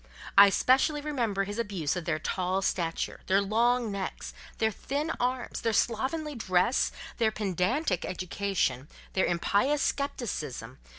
[0.35, 5.61] I specially remember his abuse of their tall stature, their long necks, their thin arms,
[5.61, 10.79] their slovenly dress, their pedantic education, their impious scepticism